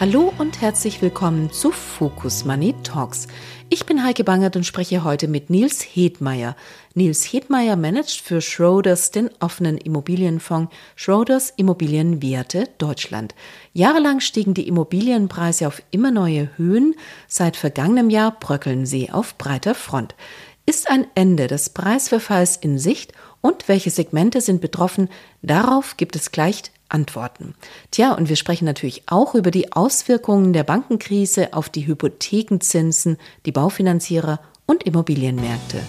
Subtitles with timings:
[0.00, 3.28] Hallo und herzlich willkommen zu Focus Money Talks.
[3.70, 6.56] Ich bin Heike Bangert und spreche heute mit Nils Hedmeier.
[6.94, 13.36] Nils Hedmeier managt für Schroders den offenen Immobilienfonds Schroders Immobilienwerte Deutschland.
[13.72, 16.96] Jahrelang stiegen die Immobilienpreise auf immer neue Höhen.
[17.28, 20.16] Seit vergangenem Jahr bröckeln sie auf breiter Front.
[20.66, 25.08] Ist ein Ende des Preisverfalls in Sicht und welche Segmente sind betroffen?
[25.40, 26.62] Darauf gibt es gleich
[26.94, 27.54] Antworten.
[27.90, 33.52] Tja, und wir sprechen natürlich auch über die Auswirkungen der Bankenkrise auf die Hypothekenzinsen, die
[33.52, 35.80] Baufinanzierer und Immobilienmärkte.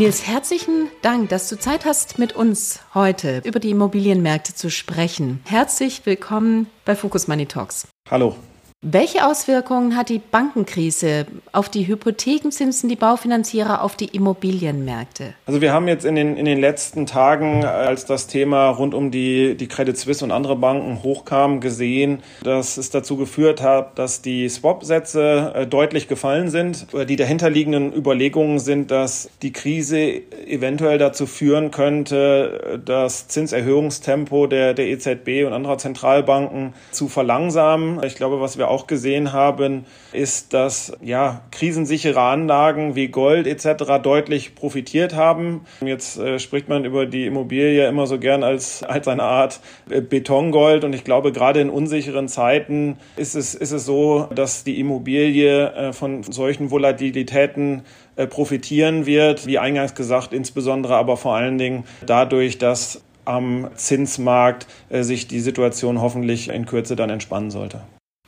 [0.00, 5.40] Nils, herzlichen Dank, dass du Zeit hast, mit uns heute über die Immobilienmärkte zu sprechen.
[5.44, 7.86] Herzlich willkommen bei Focus Money Talks.
[8.10, 8.34] Hallo.
[8.82, 15.34] Welche Auswirkungen hat die Bankenkrise auf die Hypothekenzinsen, die Baufinanzierer, auf die Immobilienmärkte?
[15.44, 19.10] Also wir haben jetzt in den, in den letzten Tagen, als das Thema rund um
[19.10, 24.22] die, die Credit Suisse und andere Banken hochkam, gesehen, dass es dazu geführt hat, dass
[24.22, 26.86] die Swap-Sätze äh, deutlich gefallen sind.
[27.06, 34.86] Die dahinterliegenden Überlegungen sind, dass die Krise eventuell dazu führen könnte, das Zinserhöhungstempo der, der
[34.86, 38.02] EZB und anderer Zentralbanken zu verlangsamen.
[38.04, 44.02] Ich glaube, was wir auch gesehen haben, ist, dass ja, krisensichere Anlagen wie Gold etc.
[44.02, 45.62] deutlich profitiert haben.
[45.84, 49.60] Jetzt äh, spricht man über die Immobilie immer so gern als, als eine Art
[49.90, 54.64] äh, Betongold und ich glaube, gerade in unsicheren Zeiten ist es, ist es so, dass
[54.64, 57.82] die Immobilie äh, von solchen Volatilitäten
[58.16, 64.66] äh, profitieren wird, wie eingangs gesagt, insbesondere aber vor allen Dingen dadurch, dass am Zinsmarkt
[64.88, 67.82] äh, sich die Situation hoffentlich in Kürze dann entspannen sollte.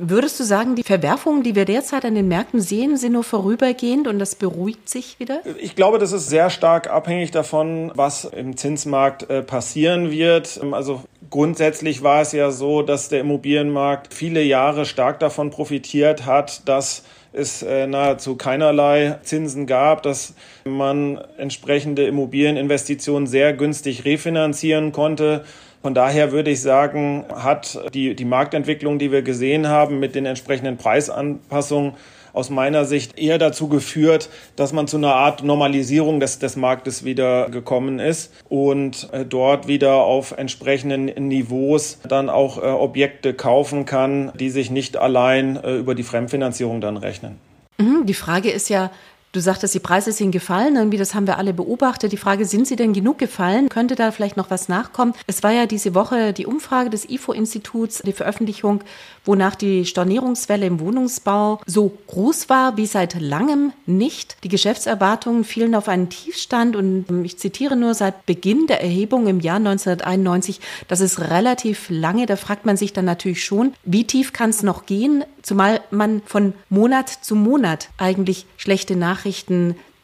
[0.04, 4.08] Würdest du sagen, die Verwerfungen, die wir derzeit an den Märkten sehen, sind nur vorübergehend
[4.08, 5.42] und das beruhigt sich wieder?
[5.60, 10.60] Ich glaube, das ist sehr stark abhängig davon, was im Zinsmarkt äh, passieren wird.
[10.72, 16.68] Also grundsätzlich war es ja so, dass der Immobilienmarkt viele Jahre stark davon profitiert hat,
[16.68, 20.34] dass es äh, nahezu keinerlei Zinsen gab, dass
[20.64, 25.44] man entsprechende Immobilieninvestitionen sehr günstig refinanzieren konnte.
[25.82, 30.26] Von daher würde ich sagen, hat die, die Marktentwicklung, die wir gesehen haben mit den
[30.26, 31.94] entsprechenden Preisanpassungen,
[32.32, 37.04] aus meiner Sicht eher dazu geführt, dass man zu einer Art Normalisierung des, des Marktes
[37.04, 43.84] wieder gekommen ist und äh, dort wieder auf entsprechenden Niveaus dann auch äh, Objekte kaufen
[43.84, 47.38] kann, die sich nicht allein äh, über die Fremdfinanzierung dann rechnen.
[47.78, 48.90] Mhm, die Frage ist ja,
[49.32, 52.12] Du sagtest, die Preise sind gefallen, irgendwie das haben wir alle beobachtet.
[52.12, 53.70] Die Frage, sind sie denn genug gefallen?
[53.70, 55.14] Könnte da vielleicht noch was nachkommen?
[55.26, 58.84] Es war ja diese Woche die Umfrage des IFO-Instituts, die Veröffentlichung,
[59.24, 64.36] wonach die Stornierungswelle im Wohnungsbau so groß war wie seit langem nicht.
[64.44, 69.40] Die Geschäftserwartungen fielen auf einen Tiefstand und ich zitiere nur seit Beginn der Erhebung im
[69.40, 70.60] Jahr 1991.
[70.88, 72.26] Das ist relativ lange.
[72.26, 75.24] Da fragt man sich dann natürlich schon, wie tief kann es noch gehen?
[75.40, 79.21] Zumal man von Monat zu Monat eigentlich schlechte Nachrichten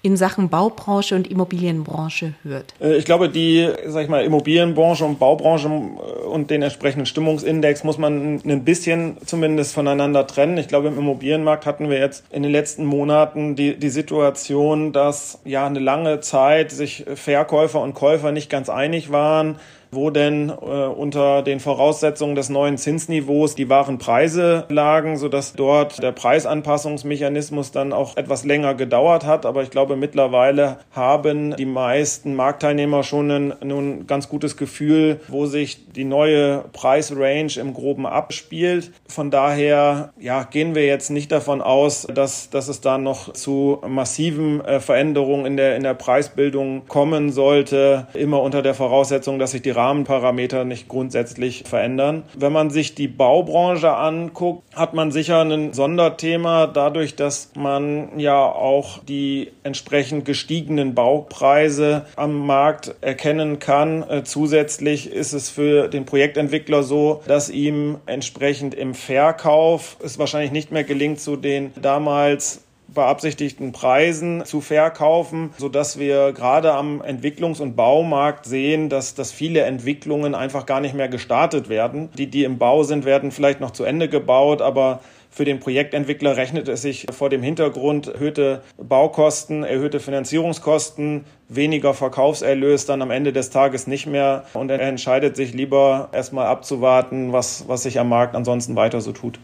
[0.00, 2.74] in Sachen Baubranche und Immobilienbranche hört?
[2.80, 7.82] Äh, ich glaube, die, sag ich mal, Immobilienbranche und Baubranche äh, und den entsprechenden Stimmungsindex
[7.82, 10.56] muss man ein bisschen zumindest voneinander trennen.
[10.56, 15.40] Ich glaube, im Immobilienmarkt hatten wir jetzt in den letzten Monaten die, die Situation, dass
[15.44, 19.56] ja eine lange Zeit sich Verkäufer und Käufer nicht ganz einig waren
[19.91, 26.03] wo denn äh, unter den Voraussetzungen des neuen Zinsniveaus die wahren Preise lagen, sodass dort
[26.03, 29.47] der Preisanpassungsmechanismus dann auch etwas länger gedauert hat.
[29.47, 35.47] Aber ich glaube, mittlerweile haben die meisten Marktteilnehmer schon ein, ein ganz gutes Gefühl, wo
[35.47, 38.92] sich die neue Preisrange im Groben abspielt.
[39.09, 43.80] Von daher ja, gehen wir jetzt nicht davon aus, dass, dass es da noch zu
[43.86, 49.53] massiven äh, Veränderungen in der, in der Preisbildung kommen sollte, immer unter der Voraussetzung, dass
[49.53, 52.25] sich die Rahmenparameter nicht grundsätzlich verändern.
[52.36, 58.45] Wenn man sich die Baubranche anguckt, hat man sicher ein Sonderthema dadurch, dass man ja
[58.45, 64.03] auch die entsprechend gestiegenen Baupreise am Markt erkennen kann.
[64.03, 70.53] Äh, zusätzlich ist es für den Projektentwickler so, dass ihm entsprechend im Verkauf es wahrscheinlich
[70.53, 77.60] nicht mehr gelingt, zu den damals beabsichtigten Preisen zu verkaufen, sodass wir gerade am Entwicklungs-
[77.60, 82.08] und Baumarkt sehen, dass, dass viele Entwicklungen einfach gar nicht mehr gestartet werden.
[82.16, 85.00] Die, die im Bau sind, werden vielleicht noch zu Ende gebaut, aber
[85.30, 92.86] für den Projektentwickler rechnet es sich vor dem Hintergrund erhöhte Baukosten, erhöhte Finanzierungskosten, weniger Verkaufserlös
[92.86, 97.68] dann am Ende des Tages nicht mehr und er entscheidet sich lieber erstmal abzuwarten, was,
[97.68, 99.38] was sich am Markt ansonsten weiter so tut.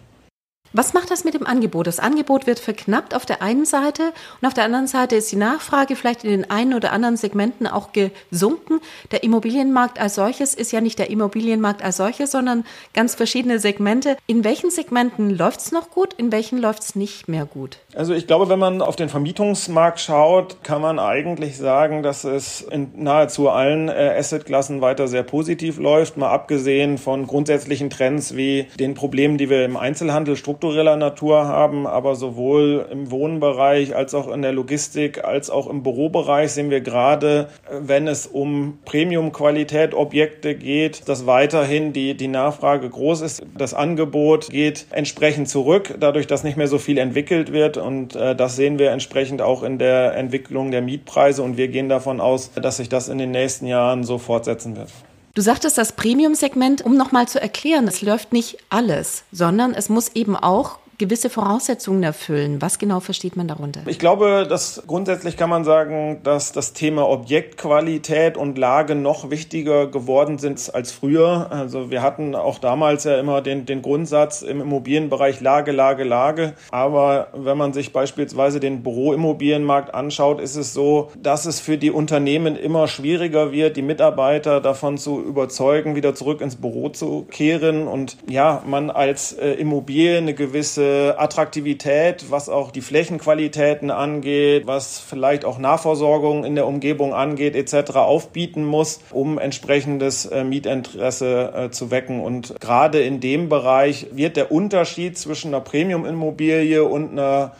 [0.76, 1.86] Was macht das mit dem Angebot?
[1.86, 5.36] Das Angebot wird verknappt auf der einen Seite und auf der anderen Seite ist die
[5.36, 8.80] Nachfrage vielleicht in den einen oder anderen Segmenten auch gesunken.
[9.12, 14.16] Der Immobilienmarkt als solches ist ja nicht der Immobilienmarkt als solches, sondern ganz verschiedene Segmente.
[14.26, 17.78] In welchen Segmenten läuft es noch gut, in welchen läuft es nicht mehr gut?
[17.94, 22.62] Also ich glaube, wenn man auf den Vermietungsmarkt schaut, kann man eigentlich sagen, dass es
[22.62, 28.66] in nahezu allen äh, Assetklassen weiter sehr positiv läuft, mal abgesehen von grundsätzlichen Trends wie
[28.76, 34.14] den Problemen, die wir im Einzelhandel strukturell struktureller Natur haben, aber sowohl im Wohnbereich als
[34.14, 39.92] auch in der Logistik als auch im Bürobereich sehen wir gerade, wenn es um Premium-Qualität
[39.92, 43.42] Objekte geht, dass weiterhin die, die Nachfrage groß ist.
[43.58, 48.34] Das Angebot geht entsprechend zurück, dadurch, dass nicht mehr so viel entwickelt wird und äh,
[48.34, 52.52] das sehen wir entsprechend auch in der Entwicklung der Mietpreise und wir gehen davon aus,
[52.54, 54.88] dass sich das in den nächsten Jahren so fortsetzen wird.
[55.34, 60.10] Du sagtest das Premium-Segment, um nochmal zu erklären, es läuft nicht alles, sondern es muss
[60.14, 62.60] eben auch gewisse Voraussetzungen erfüllen.
[62.62, 63.80] Was genau versteht man darunter?
[63.86, 69.86] Ich glaube, dass grundsätzlich kann man sagen, dass das Thema Objektqualität und Lage noch wichtiger
[69.86, 71.48] geworden sind als früher.
[71.50, 76.54] Also wir hatten auch damals ja immer den, den Grundsatz im Immobilienbereich Lage, Lage, Lage.
[76.70, 81.90] Aber wenn man sich beispielsweise den Büroimmobilienmarkt anschaut, ist es so, dass es für die
[81.90, 87.88] Unternehmen immer schwieriger wird, die Mitarbeiter davon zu überzeugen, wieder zurück ins Büro zu kehren
[87.88, 94.66] und ja, man als äh, Immobilie eine gewisse gewisse Attraktivität, was auch die Flächenqualitäten angeht,
[94.66, 97.96] was vielleicht auch Nahversorgung in der Umgebung angeht, etc.
[97.96, 102.20] aufbieten muss, um entsprechendes äh, Mietinteresse äh, zu wecken.
[102.20, 107.52] Und gerade in dem Bereich wird der Unterschied zwischen einer Premium-Immobilie und einer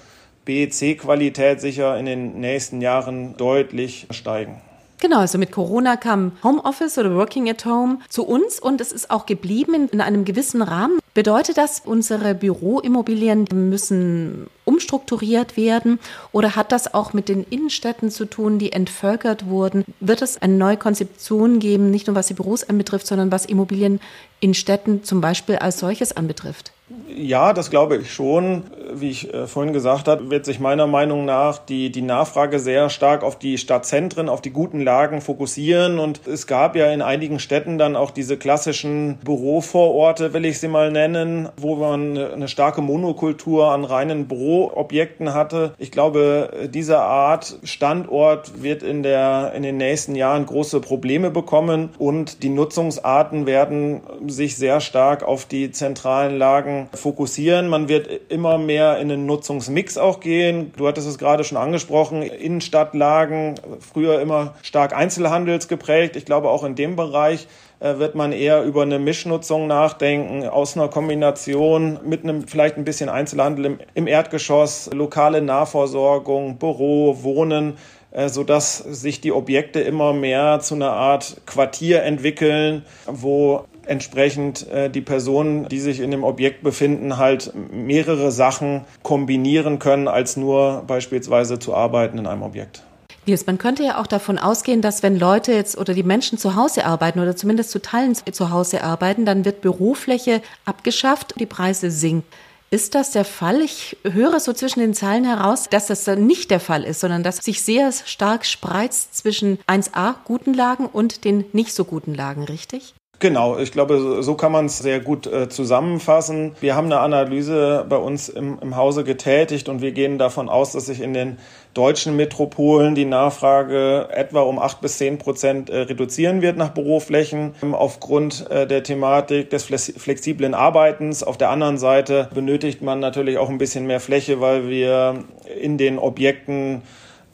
[0.45, 4.61] BEC-Qualität sicher in den nächsten Jahren deutlich steigen.
[5.01, 9.11] Genau, also mit Corona kam Homeoffice oder Working at Home zu uns und es ist
[9.11, 10.99] auch geblieben in einem gewissen Rahmen.
[11.15, 16.01] Bedeutet das, unsere Büroimmobilien müssen umstrukturiert werden
[16.33, 19.85] oder hat das auch mit den Innenstädten zu tun, die entvölkert wurden?
[20.01, 24.01] Wird es eine neue Konzeption geben, nicht nur was die Büros anbetrifft, sondern was Immobilien
[24.41, 26.74] in Städten zum Beispiel als solches anbetrifft?
[27.09, 28.65] Ja, das glaube ich schon.
[28.93, 32.91] Wie ich äh, vorhin gesagt habe, wird sich meiner Meinung nach die, die Nachfrage sehr
[32.91, 35.99] stark auf die Stadtzentren, auf die guten Lagen fokussieren.
[35.99, 40.69] Und es gab ja in einigen Städten dann auch diese klassischen Bürovororte, will ich sie
[40.69, 45.73] mal nennen, wo man eine starke Monokultur an reinen Büroobjekten hatte.
[45.79, 51.91] Ich glaube, diese Art Standort wird in, der, in den nächsten Jahren große Probleme bekommen
[51.99, 57.69] und die Nutzungsarten werden sich sehr stark auf die zentralen Lagen fokussieren.
[57.69, 60.73] Man wird immer mehr in den Nutzungsmix auch gehen.
[60.77, 66.17] Du hattest es gerade schon angesprochen, Innenstadtlagen, früher immer stark einzelhandelsgeprägt.
[66.17, 67.47] Ich glaube, auch in dem Bereich
[67.81, 72.85] äh, wird man eher über eine Mischnutzung nachdenken, aus einer Kombination mit einem vielleicht ein
[72.85, 77.75] bisschen Einzelhandel im, im Erdgeschoss, lokale Nahversorgung, Büro, Wohnen,
[78.11, 84.91] äh, sodass sich die Objekte immer mehr zu einer Art Quartier entwickeln, wo entsprechend äh,
[84.91, 90.85] die Personen, die sich in dem Objekt befinden, halt mehrere Sachen kombinieren können, als nur
[90.87, 92.83] beispielsweise zu arbeiten in einem Objekt.
[93.27, 96.57] Nils, man könnte ja auch davon ausgehen, dass wenn Leute jetzt oder die Menschen zu
[96.57, 101.47] Hause arbeiten oder zumindest zu Teilen zu Hause arbeiten, dann wird Bürofläche abgeschafft und die
[101.47, 102.29] Preise sinken.
[102.71, 103.61] Ist das der Fall?
[103.61, 107.37] Ich höre so zwischen den Zeilen heraus, dass das nicht der Fall ist, sondern dass
[107.37, 112.95] sich sehr stark spreizt zwischen 1a guten Lagen und den nicht so guten Lagen, richtig?
[113.21, 116.57] Genau, ich glaube, so kann man es sehr gut äh, zusammenfassen.
[116.61, 120.73] Wir haben eine Analyse bei uns im, im Hause getätigt und wir gehen davon aus,
[120.73, 121.39] dass sich in den
[121.75, 127.55] deutschen Metropolen die Nachfrage etwa um acht bis zehn Prozent äh, reduzieren wird nach Büroflächen
[127.63, 131.23] ähm, aufgrund äh, der Thematik des flexiblen Arbeitens.
[131.23, 135.25] Auf der anderen Seite benötigt man natürlich auch ein bisschen mehr Fläche, weil wir
[135.61, 136.83] in den Objekten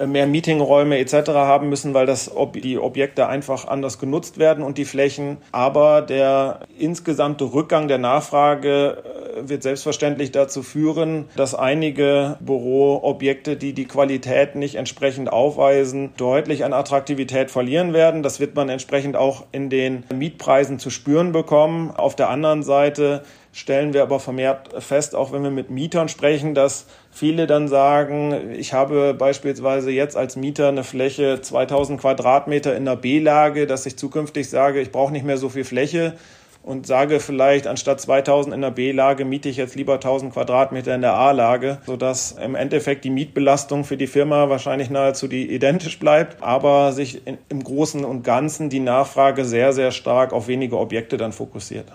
[0.06, 1.30] mehr Meetingräume etc.
[1.30, 5.38] haben müssen, weil das, die Objekte einfach anders genutzt werden und die Flächen.
[5.52, 9.02] Aber der insgesamte Rückgang der Nachfrage
[9.40, 16.72] wird selbstverständlich dazu führen, dass einige Büroobjekte, die die Qualität nicht entsprechend aufweisen, deutlich an
[16.72, 18.22] Attraktivität verlieren werden.
[18.22, 21.90] Das wird man entsprechend auch in den Mietpreisen zu spüren bekommen.
[21.90, 26.54] Auf der anderen Seite stellen wir aber vermehrt fest, auch wenn wir mit Mietern sprechen,
[26.54, 32.84] dass viele dann sagen, ich habe beispielsweise jetzt als Mieter eine Fläche 2000 Quadratmeter in
[32.84, 36.14] der B-Lage, dass ich zukünftig sage, ich brauche nicht mehr so viel Fläche
[36.62, 41.00] und sage vielleicht anstatt 2000 in der B-Lage miete ich jetzt lieber 1000 Quadratmeter in
[41.00, 46.42] der A-Lage, sodass im Endeffekt die Mietbelastung für die Firma wahrscheinlich nahezu die identisch bleibt,
[46.42, 51.16] aber sich in, im Großen und Ganzen die Nachfrage sehr, sehr stark auf wenige Objekte
[51.16, 51.86] dann fokussiert.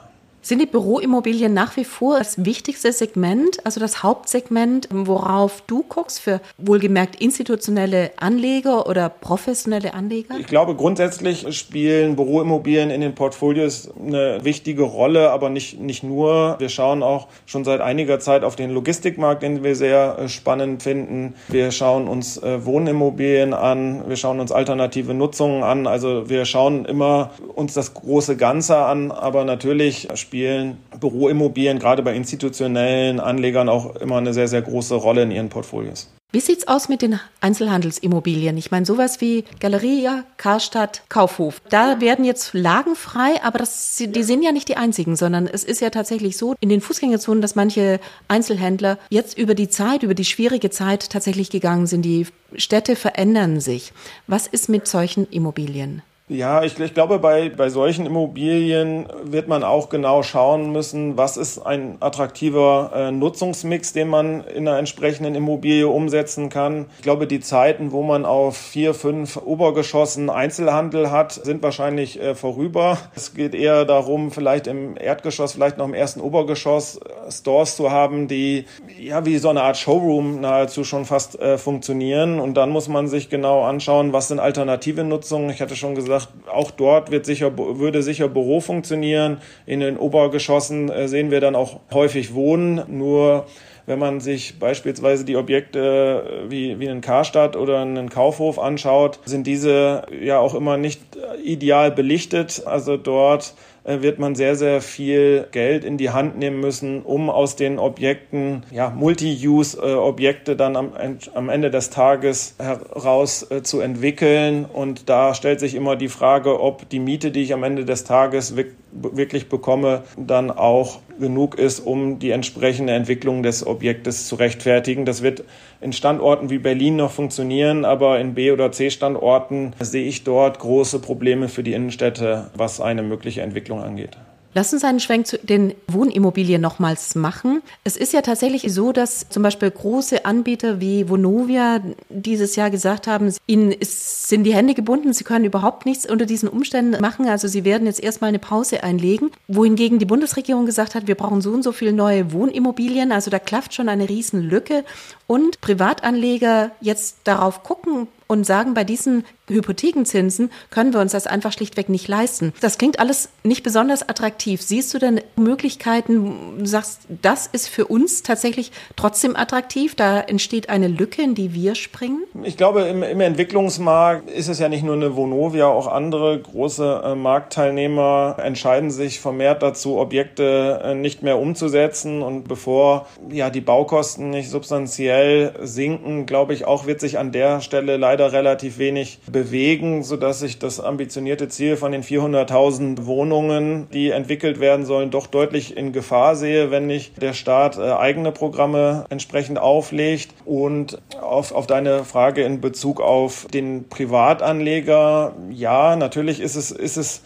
[0.46, 6.20] Sind die Büroimmobilien nach wie vor das wichtigste Segment, also das Hauptsegment, worauf du guckst
[6.20, 10.36] für wohlgemerkt institutionelle Anleger oder professionelle Anleger?
[10.38, 16.58] Ich glaube, grundsätzlich spielen Büroimmobilien in den Portfolios eine wichtige Rolle, aber nicht, nicht nur.
[16.60, 20.84] Wir schauen auch schon seit einiger Zeit auf den Logistikmarkt, den wir sehr äh, spannend
[20.84, 21.34] finden.
[21.48, 25.88] Wir schauen uns äh, Wohnimmobilien an, wir schauen uns alternative Nutzungen an.
[25.88, 32.04] Also wir schauen immer uns das große Ganze an, aber natürlich spielen spielen Büroimmobilien gerade
[32.04, 36.10] bei institutionellen Anlegern auch immer eine sehr, sehr große Rolle in ihren Portfolios.
[36.34, 38.58] Wie sieht's aus mit den Einzelhandelsimmobilien?
[38.58, 41.62] Ich meine, sowas wie Galeria, Karstadt, Kaufhof.
[41.70, 45.64] Da werden jetzt Lagen frei, aber das, die sind ja nicht die einzigen, sondern es
[45.64, 50.16] ist ja tatsächlich so in den Fußgängerzonen, dass manche Einzelhändler jetzt über die Zeit, über
[50.16, 52.02] die schwierige Zeit tatsächlich gegangen sind.
[52.02, 52.28] Die
[52.58, 53.94] Städte verändern sich.
[54.28, 56.02] Was ist mit solchen Immobilien?
[56.28, 61.38] Ja, ich, ich, glaube, bei, bei solchen Immobilien wird man auch genau schauen müssen, was
[61.38, 66.88] ist ein attraktiver äh, Nutzungsmix, den man in einer entsprechenden Immobilie umsetzen kann.
[66.98, 72.34] Ich glaube, die Zeiten, wo man auf vier, fünf Obergeschossen Einzelhandel hat, sind wahrscheinlich äh,
[72.34, 72.98] vorüber.
[73.16, 77.92] Es geht eher darum, vielleicht im Erdgeschoss, vielleicht noch im ersten Obergeschoss äh, Stores zu
[77.92, 78.66] haben, die
[79.00, 82.40] ja wie so eine Art Showroom nahezu schon fast äh, funktionieren.
[82.40, 85.52] Und dann muss man sich genau anschauen, was sind alternative Nutzungen.
[85.52, 89.38] Ich hatte schon gesagt, gesagt, auch dort wird sicher, würde sicher Büro funktionieren.
[89.66, 92.82] In den Obergeschossen äh, sehen wir dann auch häufig Wohnen.
[92.88, 93.46] Nur
[93.86, 99.20] wenn man sich beispielsweise die Objekte äh, wie, wie einen Karstadt oder einen Kaufhof anschaut,
[99.26, 101.02] sind diese ja auch immer nicht
[101.44, 102.64] ideal belichtet.
[102.66, 107.30] Also dort äh, wird man sehr, sehr viel Geld in die Hand nehmen müssen, um
[107.30, 110.92] aus den Objekten, ja, Multi-Use-Objekte dann am,
[111.34, 114.66] am Ende des Tages heraus äh, zu entwickeln.
[114.66, 118.04] Und da stellt sich immer die Frage, ob die Miete, die ich am Ende des
[118.04, 118.56] Tages
[118.96, 125.06] wirklich bekomme, dann auch genug ist, um die entsprechende Entwicklung des Objektes zu rechtfertigen.
[125.06, 125.44] Das wird
[125.82, 131.00] in Standorten wie Berlin noch funktionieren, aber in B- oder C-Standorten sehe ich dort große
[131.00, 134.18] Probleme für die Innenstädte, was eine mögliche Entwicklung angeht.
[134.58, 137.62] Lass uns einen Schwenk zu den Wohnimmobilien nochmals machen.
[137.84, 143.06] Es ist ja tatsächlich so, dass zum Beispiel große Anbieter wie Vonovia dieses Jahr gesagt
[143.06, 147.28] haben, ihnen ist, sind die Hände gebunden, sie können überhaupt nichts unter diesen Umständen machen.
[147.28, 149.30] Also sie werden jetzt erstmal eine Pause einlegen.
[149.50, 153.12] Wohingegen die Bundesregierung gesagt hat, wir brauchen so und so viele neue Wohnimmobilien.
[153.12, 154.86] Also da klafft schon eine Riesenlücke.
[155.28, 161.52] Und Privatanleger jetzt darauf gucken, und sagen, bei diesen Hypothekenzinsen können wir uns das einfach
[161.52, 162.54] schlichtweg nicht leisten.
[162.62, 164.62] Das klingt alles nicht besonders attraktiv.
[164.62, 170.88] Siehst du denn Möglichkeiten, sagst, das ist für uns tatsächlich trotzdem attraktiv, da entsteht eine
[170.88, 172.24] Lücke, in die wir springen?
[172.44, 177.02] Ich glaube, im, im Entwicklungsmarkt ist es ja nicht nur eine Vonovia, auch andere große
[177.06, 183.62] äh, Marktteilnehmer entscheiden sich vermehrt dazu, Objekte äh, nicht mehr umzusetzen und bevor ja die
[183.62, 189.20] Baukosten nicht substanziell sinken, glaube ich, auch wird sich an der Stelle leider relativ wenig
[189.36, 195.28] bewegen, sodass ich das ambitionierte Ziel von den 400.000 Wohnungen, die entwickelt werden sollen, doch
[195.28, 200.34] deutlich in Gefahr sehe, wenn nicht der Staat äh, eigene Programme entsprechend auflegt.
[200.46, 206.96] Und auf, auf deine Frage in Bezug auf den Privatanleger, ja, natürlich ist es, ist
[206.96, 207.22] es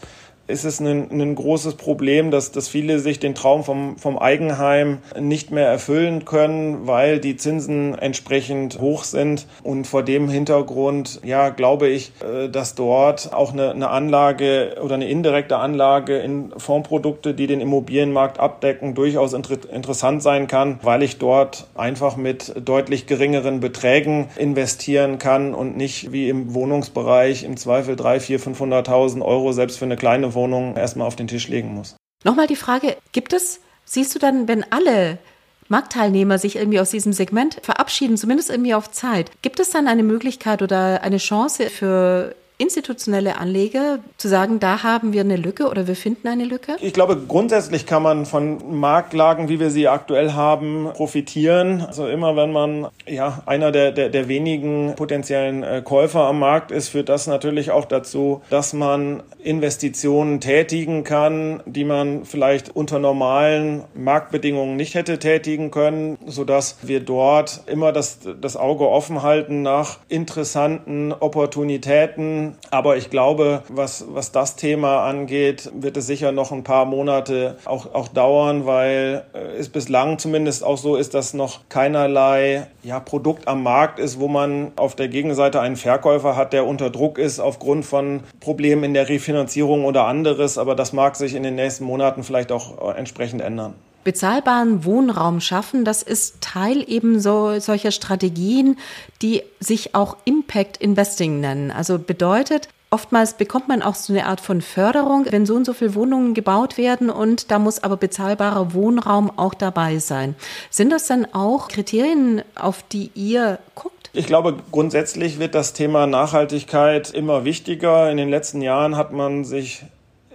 [0.49, 4.97] ist es ein, ein großes Problem, dass, dass viele sich den Traum vom, vom Eigenheim
[5.19, 9.45] nicht mehr erfüllen können, weil die Zinsen entsprechend hoch sind.
[9.63, 14.95] Und vor dem Hintergrund, ja, glaube ich, äh, dass dort auch eine, eine Anlage oder
[14.95, 21.03] eine indirekte Anlage in Fondsprodukte, die den Immobilienmarkt abdecken, durchaus inter interessant sein kann, weil
[21.03, 27.57] ich dort einfach mit deutlich geringeren Beträgen investieren kann und nicht wie im Wohnungsbereich im
[27.57, 31.47] Zweifel 3, 4, 500.000 Euro selbst für eine kleine Wohnung Wohnung erstmal auf den Tisch
[31.47, 31.95] legen muss.
[32.23, 35.19] Nochmal die Frage, gibt es, siehst du dann, wenn alle
[35.67, 40.03] Marktteilnehmer sich irgendwie aus diesem Segment verabschieden, zumindest irgendwie auf Zeit, gibt es dann eine
[40.03, 45.87] Möglichkeit oder eine Chance für institutionelle Anleger zu sagen, da haben wir eine Lücke oder
[45.87, 46.75] wir finden eine Lücke?
[46.81, 51.81] Ich glaube, grundsätzlich kann man von Marktlagen, wie wir sie aktuell haben, profitieren.
[51.81, 56.71] Also immer wenn man ja einer der, der, der wenigen potenziellen äh, Käufer am Markt
[56.71, 62.99] ist, führt das natürlich auch dazu, dass man Investitionen tätigen kann, die man vielleicht unter
[62.99, 69.61] normalen Marktbedingungen nicht hätte tätigen können, sodass wir dort immer das, das Auge offen halten
[69.61, 72.48] nach interessanten Opportunitäten.
[72.71, 77.57] Aber ich glaube, was, was das Thema angeht, wird es sicher noch ein paar Monate
[77.65, 82.99] auch, auch dauern, weil äh, es bislang zumindest auch so ist, dass noch keinerlei ja,
[82.99, 87.17] Produkt am Markt ist, wo man auf der Gegenseite einen Verkäufer hat, der unter Druck
[87.17, 90.57] ist aufgrund von Problemen in der Refinanzierung oder anderes.
[90.57, 95.41] Aber das mag sich in den nächsten Monaten vielleicht auch äh, entsprechend ändern bezahlbaren Wohnraum
[95.41, 98.77] schaffen, das ist Teil eben so solcher Strategien,
[99.21, 101.71] die sich auch Impact Investing nennen.
[101.71, 105.73] Also bedeutet, Oftmals bekommt man auch so eine Art von Förderung, wenn so und so
[105.73, 110.33] viele Wohnungen gebaut werden und da muss aber bezahlbarer Wohnraum auch dabei sein.
[110.71, 114.09] Sind das dann auch Kriterien, auf die ihr guckt?
[114.13, 118.09] Ich glaube, grundsätzlich wird das Thema Nachhaltigkeit immer wichtiger.
[118.09, 119.83] In den letzten Jahren hat man sich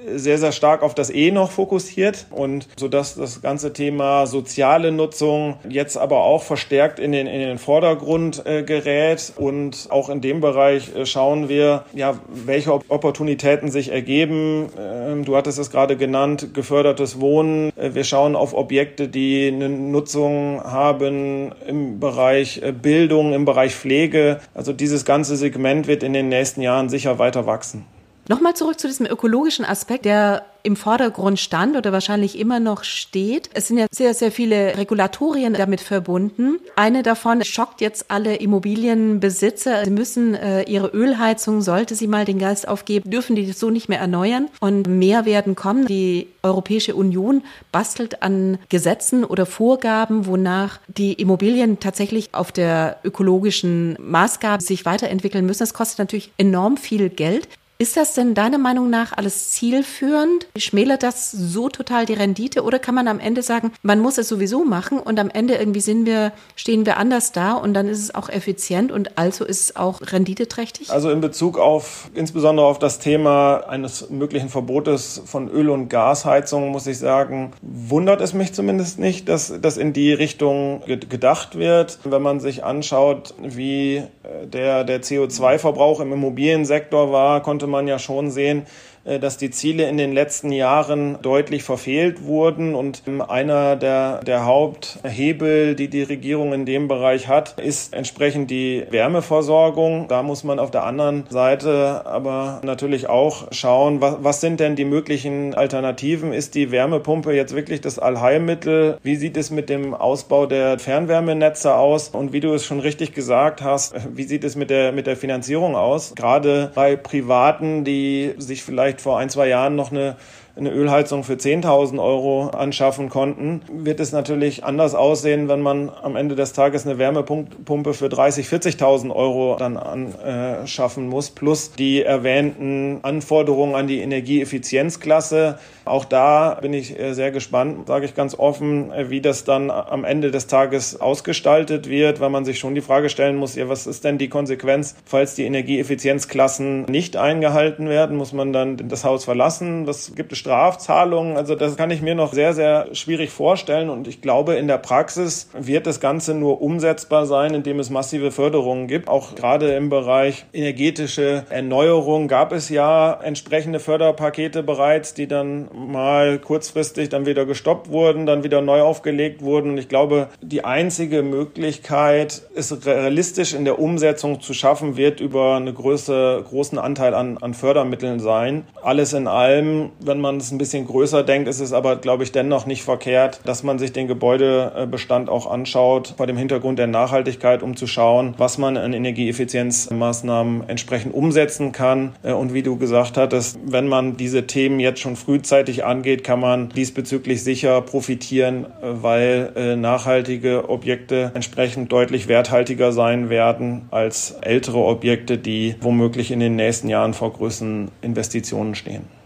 [0.07, 4.93] sehr, sehr stark auf das E noch fokussiert und so dass das ganze Thema soziale
[4.93, 10.21] Nutzung jetzt aber auch verstärkt in den, in den Vordergrund äh, gerät und auch in
[10.21, 14.69] dem Bereich äh, schauen wir, ja, welche Opportunitäten sich ergeben.
[14.79, 17.73] Ähm, du hattest es gerade genannt, gefördertes Wohnen.
[17.77, 23.75] Äh, wir schauen auf Objekte, die eine Nutzung haben im Bereich äh, Bildung, im Bereich
[23.75, 24.41] Pflege.
[24.55, 27.85] Also dieses ganze Segment wird in den nächsten Jahren sicher weiter wachsen.
[28.29, 33.51] Nochmal zurück zu diesem ökologischen Aspekt, der im Vordergrund stand oder wahrscheinlich immer noch steht.
[33.53, 36.59] Es sind ja sehr, sehr viele Regulatorien damit verbunden.
[36.75, 39.85] Eine davon schockt jetzt alle Immobilienbesitzer.
[39.85, 43.91] Sie müssen äh, ihre Ölheizung, sollte sie mal den Geist aufgeben, dürfen die so nicht
[43.91, 44.49] mehr erneuern.
[44.61, 45.87] Und mehr werden kommen.
[45.87, 53.99] Die Europäische Union bastelt an Gesetzen oder Vorgaben, wonach die Immobilien tatsächlich auf der ökologischen
[54.01, 55.59] Maßgabe sich weiterentwickeln müssen.
[55.61, 57.49] Das kostet natürlich enorm viel Geld.
[57.77, 60.47] Ist das denn deiner Meinung nach alles zielführend?
[60.57, 64.29] Schmälert das so total die Rendite oder kann man am Ende sagen, man muss es
[64.29, 67.99] sowieso machen und am Ende irgendwie sind wir, stehen wir anders da und dann ist
[67.99, 70.91] es auch effizient und also ist es auch renditeträchtig?
[70.93, 76.71] Also in Bezug auf, insbesondere auf das Thema eines möglichen Verbotes von Öl- und Gasheizungen,
[76.71, 81.99] muss ich sagen, wundert es mich zumindest nicht, dass das in die Richtung gedacht wird.
[82.05, 87.89] Wenn man sich anschaut, wie äh, der, der CO2-Verbrauch im Immobiliensektor war, konnte konnte man
[87.89, 88.67] ja schon sehen,
[89.05, 92.75] dass die Ziele in den letzten Jahren deutlich verfehlt wurden.
[92.75, 98.51] Und ähm, einer der, der Haupthebel, die die Regierung in dem Bereich hat, ist entsprechend
[98.51, 100.09] die Wärmeversorgung.
[100.09, 104.77] Da muss man auf der anderen Seite aber natürlich auch schauen, was, was sind denn
[104.77, 106.33] die möglichen Alternativen?
[106.33, 108.99] Ist die Wärmepumpe jetzt wirklich das Allheilmittel?
[109.03, 112.09] Wie sieht es mit dem Ausbau der Fernwärmenetze aus?
[112.09, 115.17] Und wie du es schon richtig gesagt hast, wie sieht es mit der, mit der
[115.17, 116.15] Finanzierung aus?
[116.15, 120.17] Gerade bei Privaten, die sich vielleicht vielleicht vor ein, zwei Jahren noch eine
[120.57, 126.15] eine Ölheizung für 10.000 Euro anschaffen konnten, wird es natürlich anders aussehen, wenn man am
[126.15, 133.01] Ende des Tages eine Wärmepumpe für 30.000, 40.000 Euro dann anschaffen muss, plus die erwähnten
[133.03, 135.59] Anforderungen an die Energieeffizienzklasse.
[135.85, 139.71] Auch da bin ich äh, sehr gespannt, sage ich ganz offen, äh, wie das dann
[139.71, 143.69] am Ende des Tages ausgestaltet wird, weil man sich schon die Frage stellen muss, ja,
[143.69, 148.17] was ist denn die Konsequenz, falls die Energieeffizienzklassen nicht eingehalten werden?
[148.17, 149.87] Muss man dann das Haus verlassen?
[149.87, 151.39] Was gibt es Strafzahlungen.
[151.39, 153.89] Also das kann ich mir noch sehr, sehr schwierig vorstellen.
[153.89, 158.31] Und ich glaube, in der Praxis wird das Ganze nur umsetzbar sein, indem es massive
[158.31, 159.09] Förderungen gibt.
[159.09, 166.39] Auch gerade im Bereich energetische Erneuerung gab es ja entsprechende Förderpakete bereits, die dann mal
[166.39, 169.71] kurzfristig dann wieder gestoppt wurden, dann wieder neu aufgelegt wurden.
[169.71, 175.57] Und ich glaube, die einzige Möglichkeit, es realistisch in der Umsetzung zu schaffen, wird über
[175.57, 178.65] eine Größe, großen Anteil an, an Fördermitteln sein.
[178.83, 182.25] Alles in allem, wenn man man es ein bisschen größer denkt, ist es aber, glaube
[182.25, 186.89] ich, dennoch nicht verkehrt, dass man sich den Gebäudebestand auch anschaut, vor dem Hintergrund der
[186.89, 192.15] Nachhaltigkeit, um zu schauen, was man an Energieeffizienzmaßnahmen entsprechend umsetzen kann.
[192.25, 196.41] Äh, und wie du gesagt hattest, wenn man diese Themen jetzt schon frühzeitig angeht, kann
[196.41, 204.33] man diesbezüglich sicher profitieren, äh, weil äh, nachhaltige Objekte entsprechend deutlich werthaltiger sein werden als
[204.41, 209.24] ältere Objekte, die womöglich in den nächsten Jahren vor größeren Investitionen stehen.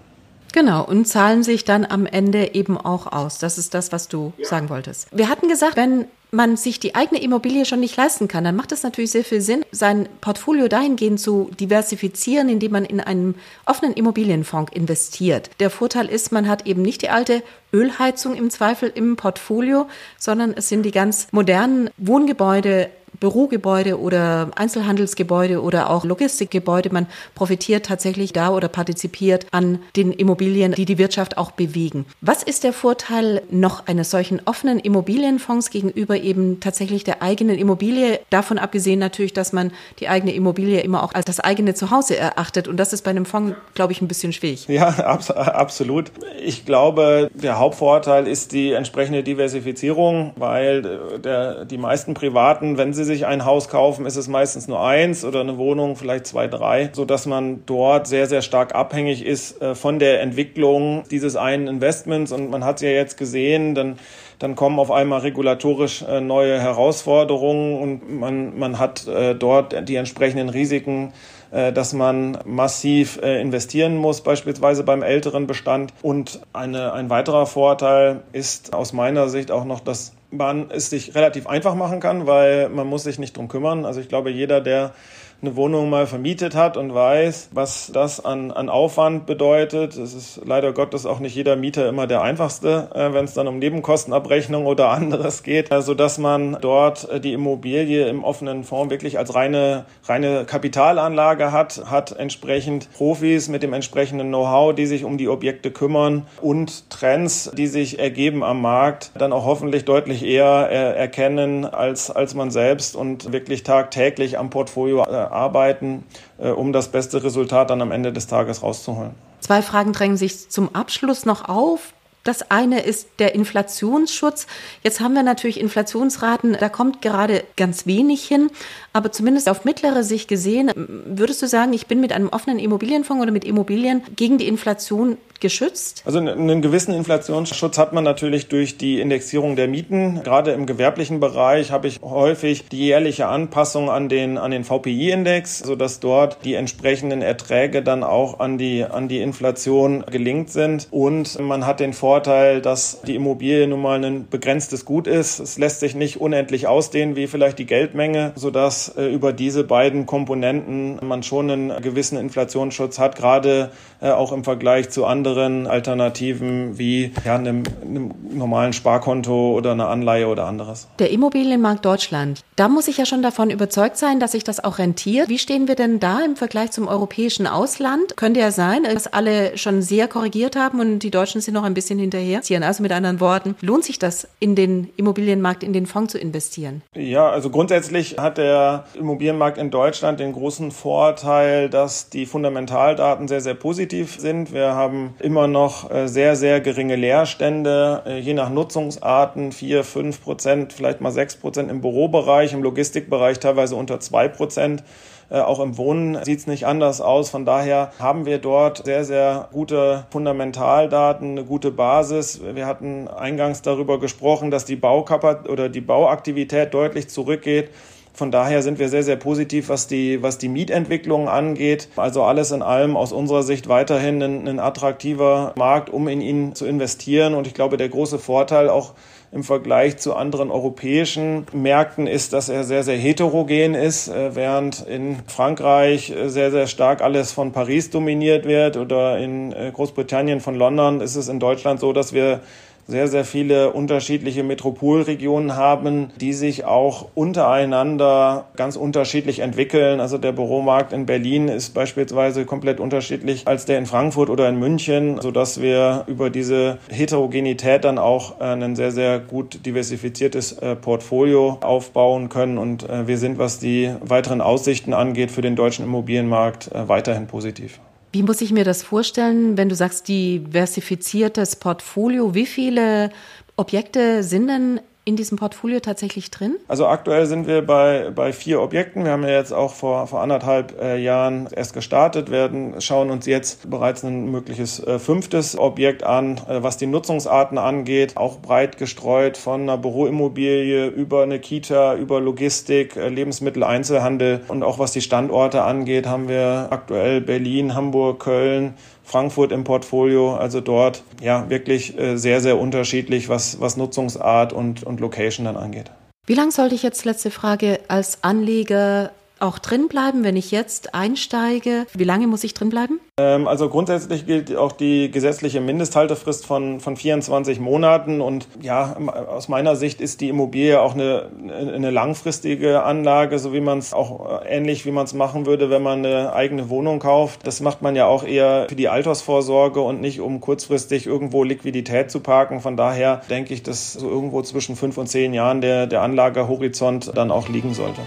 [0.53, 3.39] Genau, und zahlen sich dann am Ende eben auch aus.
[3.39, 4.47] Das ist das, was du ja.
[4.47, 5.09] sagen wolltest.
[5.13, 8.73] Wir hatten gesagt, wenn man sich die eigene Immobilie schon nicht leisten kann, dann macht
[8.73, 13.35] es natürlich sehr viel Sinn, sein Portfolio dahingehend zu diversifizieren, indem man in einen
[13.65, 15.51] offenen Immobilienfonds investiert.
[15.61, 19.87] Der Vorteil ist, man hat eben nicht die alte Ölheizung im Zweifel im Portfolio,
[20.19, 26.91] sondern es sind die ganz modernen Wohngebäude Bürogebäude oder Einzelhandelsgebäude oder auch Logistikgebäude.
[26.93, 32.07] Man profitiert tatsächlich da oder partizipiert an den Immobilien, die die Wirtschaft auch bewegen.
[32.21, 38.21] Was ist der Vorteil noch eines solchen offenen Immobilienfonds gegenüber eben tatsächlich der eigenen Immobilie?
[38.31, 42.69] Davon abgesehen natürlich, dass man die eigene Immobilie immer auch als das eigene Zuhause erachtet.
[42.69, 44.67] Und das ist bei einem Fonds, glaube ich, ein bisschen schwierig.
[44.69, 46.13] Ja, absolut.
[46.45, 50.83] Ich glaube, der Hauptvorteil ist die entsprechende Diversifizierung, weil
[51.23, 55.25] der, die meisten Privaten, wenn sie sich ein Haus kaufen, ist es meistens nur eins
[55.25, 59.61] oder eine Wohnung vielleicht zwei, drei, so dass man dort sehr, sehr stark abhängig ist
[59.61, 62.31] äh, von der Entwicklung dieses einen Investments.
[62.31, 63.99] Und man hat es ja jetzt gesehen, dann
[64.41, 69.97] dann kommen auf einmal regulatorisch äh, neue Herausforderungen und man, man hat äh, dort die
[69.97, 71.13] entsprechenden Risiken
[71.51, 75.95] dass man massiv investieren muss, beispielsweise beim älteren Bestand.
[76.03, 81.15] Und eine, ein weiterer Vorteil ist aus meiner Sicht auch noch, dass man es sich
[81.15, 83.85] relativ einfach machen kann, weil man muss sich nicht drum kümmern.
[83.85, 84.93] Also ich glaube, jeder, der
[85.41, 89.97] eine Wohnung mal vermietet hat und weiß, was das an, an Aufwand bedeutet.
[89.97, 93.47] Es ist leider Gottes auch nicht jeder Mieter immer der einfachste, äh, wenn es dann
[93.47, 98.65] um Nebenkostenabrechnung oder anderes geht, äh, so dass man dort äh, die Immobilie im offenen
[98.65, 104.87] Fonds wirklich als reine, reine Kapitalanlage hat, hat entsprechend Profis mit dem entsprechenden Know-how, die
[104.87, 109.85] sich um die Objekte kümmern und Trends, die sich ergeben am Markt, dann auch hoffentlich
[109.85, 116.05] deutlich eher äh, erkennen als, als man selbst und wirklich tagtäglich am Portfolio äh, arbeiten,
[116.39, 119.13] äh, um das beste Resultat dann am Ende des Tages rauszuholen.
[119.41, 121.93] Zwei Fragen drängen sich zum Abschluss noch auf.
[122.25, 124.47] Das eine ist der Inflationsschutz.
[124.83, 128.51] Jetzt haben wir natürlich Inflationsraten, da kommt gerade ganz wenig hin,
[128.93, 130.71] aber zumindest auf mittlere Sicht gesehen,
[131.07, 135.17] würdest du sagen, ich bin mit einem offenen Immobilienfonds oder mit Immobilien gegen die Inflation
[135.41, 136.03] geschützt?
[136.05, 140.23] Also einen gewissen Inflationsschutz hat man natürlich durch die Indexierung der Mieten.
[140.25, 145.61] Gerade im gewerblichen Bereich habe ich häufig die jährliche Anpassung an den, an den VPI-Index,
[145.61, 150.89] sodass dort die entsprechenden Erträge dann auch an die, an die Inflation gelingt sind.
[150.91, 155.39] Und man hat den Vorteil, dass die Immobilie nun mal ein begrenztes Gut ist.
[155.39, 160.07] Es lässt sich nicht unendlich ausdehnen wie vielleicht die Geldmenge, sodass äh, über diese beiden
[160.07, 165.67] Komponenten man schon einen gewissen Inflationsschutz hat, gerade äh, auch im Vergleich zu anderen anderen
[165.67, 170.89] Alternativen wie ja, einem, einem normalen Sparkonto oder einer Anleihe oder anderes.
[170.99, 174.79] Der Immobilienmarkt Deutschland, da muss ich ja schon davon überzeugt sein, dass sich das auch
[174.79, 175.29] rentiert.
[175.29, 178.17] Wie stehen wir denn da im Vergleich zum europäischen Ausland?
[178.17, 181.75] Könnte ja sein, dass alle schon sehr korrigiert haben und die Deutschen sind noch ein
[181.75, 182.41] bisschen hinterher.
[182.63, 186.83] Also mit anderen Worten, lohnt sich das in den Immobilienmarkt, in den Fonds zu investieren?
[186.95, 193.41] Ja, also grundsätzlich hat der Immobilienmarkt in Deutschland den großen Vorteil, dass die Fundamentaldaten sehr,
[193.41, 194.53] sehr positiv sind.
[194.53, 200.23] Wir haben immer noch äh, sehr, sehr geringe Leerstände, äh, je nach Nutzungsarten vier, fünf
[200.23, 204.83] Prozent, vielleicht mal sechs Prozent im Bürobereich, im Logistikbereich teilweise unter zwei Prozent.
[205.31, 207.31] Äh, auch im Wohnen sieht es nicht anders aus.
[207.31, 212.41] Von daher haben wir dort sehr, sehr gute Fundamentaldaten, eine gute Basis.
[212.55, 217.71] Wir hatten eingangs darüber gesprochen, dass die Baukapazität oder die Bauaktivität deutlich zurückgeht.
[218.19, 221.89] Von daher sind wir sehr, sehr positiv, was die, was die Mietentwicklung angeht.
[221.95, 226.55] Also alles in allem aus unserer Sicht weiterhin ein, ein attraktiver Markt, um in ihn
[226.57, 227.35] zu investieren.
[227.35, 228.95] Und ich glaube, der große Vorteil auch
[229.31, 234.87] im Vergleich zu anderen europäischen Märkten ist, dass er sehr, sehr heterogen ist, äh, während
[234.87, 240.41] in Frankreich äh, sehr, sehr stark alles von Paris dominiert wird oder in äh, Großbritannien
[240.41, 242.41] von London ist es in Deutschland so, dass wir
[242.89, 250.01] sehr, sehr viele unterschiedliche Metropolregionen haben, die sich auch untereinander ganz unterschiedlich entwickeln.
[250.01, 254.59] Also der Büromarkt in Berlin ist beispielsweise komplett unterschiedlich als der in Frankfurt oder in
[254.59, 261.59] München, sodass wir über diese Heterogenität dann auch ein sehr, sehr gut diversifiziertes äh, Portfolio
[261.61, 262.57] aufbauen können.
[262.57, 267.27] Und äh, wir sind, was die weiteren Aussichten angeht, für den deutschen Immobilienmarkt äh, weiterhin
[267.27, 267.81] positiv.
[268.13, 272.35] Wie muss ich mir das vorstellen, wenn du sagst, diversifiziertes Portfolio?
[272.35, 273.11] Wie viele
[273.57, 276.57] Objekte sind denn in diesem Portfolio tatsächlich drin?
[276.69, 279.05] Also aktuell sind wir bei, bei vier Objekten.
[279.05, 283.25] Wir haben ja jetzt auch vor, vor anderthalb äh, Jahren erst gestartet, werden schauen uns
[283.25, 288.77] jetzt bereits ein mögliches äh, fünftes Objekt an, äh, was die Nutzungsarten angeht, auch breit
[288.77, 294.93] gestreut von einer Büroimmobilie über eine Kita, über Logistik, äh, Lebensmittel, Einzelhandel und auch was
[294.93, 298.75] die Standorte angeht, haben wir aktuell Berlin, Hamburg, Köln,
[299.09, 300.35] Frankfurt im Portfolio.
[300.35, 305.57] Also dort ja wirklich äh, sehr, sehr unterschiedlich, was, was Nutzungsart und, und Location dann
[305.57, 305.91] angeht.
[306.27, 310.95] Wie lange sollte ich jetzt, letzte Frage, als Anleger auch drin bleiben, wenn ich jetzt
[310.95, 311.87] einsteige?
[311.95, 313.01] Wie lange muss ich drin bleiben?
[313.19, 318.21] Ähm, also grundsätzlich gilt auch die gesetzliche Mindesthaltefrist von, von 24 Monaten.
[318.21, 323.61] Und ja, aus meiner Sicht ist die Immobilie auch eine, eine langfristige Anlage, so wie
[323.61, 326.99] man es auch äh, ähnlich wie man es machen würde, wenn man eine eigene Wohnung
[326.99, 327.47] kauft.
[327.47, 332.11] Das macht man ja auch eher für die Altersvorsorge und nicht um kurzfristig irgendwo Liquidität
[332.11, 332.61] zu parken.
[332.61, 337.13] Von daher denke ich, dass so irgendwo zwischen fünf und zehn Jahren der, der Anlagehorizont
[337.15, 338.01] dann auch liegen sollte.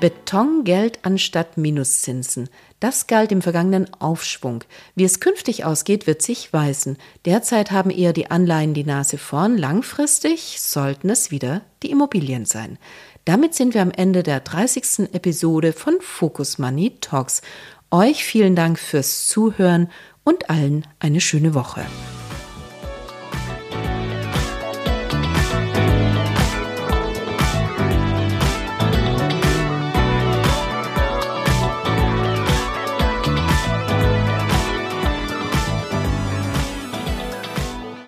[0.00, 2.48] Betongeld anstatt Minuszinsen.
[2.78, 4.62] Das galt im vergangenen Aufschwung.
[4.94, 6.96] Wie es künftig ausgeht, wird sich weisen.
[7.24, 9.58] Derzeit haben eher die Anleihen die Nase vorn.
[9.58, 12.78] Langfristig sollten es wieder die Immobilien sein.
[13.24, 15.12] Damit sind wir am Ende der 30.
[15.12, 17.42] Episode von Focus Money Talks.
[17.90, 19.90] Euch vielen Dank fürs Zuhören
[20.22, 21.84] und allen eine schöne Woche.